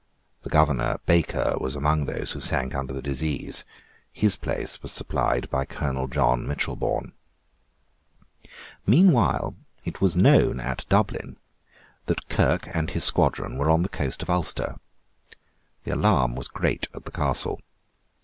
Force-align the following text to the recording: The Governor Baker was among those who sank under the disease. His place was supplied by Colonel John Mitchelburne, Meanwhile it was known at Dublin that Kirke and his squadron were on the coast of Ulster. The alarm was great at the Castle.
The 0.41 0.49
Governor 0.49 0.97
Baker 1.05 1.53
was 1.61 1.75
among 1.75 2.05
those 2.05 2.31
who 2.31 2.39
sank 2.39 2.73
under 2.73 2.91
the 2.91 3.03
disease. 3.03 3.63
His 4.11 4.35
place 4.35 4.81
was 4.81 4.91
supplied 4.91 5.47
by 5.51 5.63
Colonel 5.65 6.07
John 6.07 6.47
Mitchelburne, 6.47 7.13
Meanwhile 8.87 9.55
it 9.85 10.01
was 10.01 10.15
known 10.15 10.59
at 10.59 10.87
Dublin 10.89 11.37
that 12.07 12.27
Kirke 12.29 12.67
and 12.73 12.89
his 12.89 13.03
squadron 13.03 13.59
were 13.59 13.69
on 13.69 13.83
the 13.83 13.89
coast 13.89 14.23
of 14.23 14.29
Ulster. 14.31 14.77
The 15.83 15.93
alarm 15.93 16.33
was 16.35 16.47
great 16.47 16.87
at 16.95 17.05
the 17.05 17.11
Castle. 17.11 17.61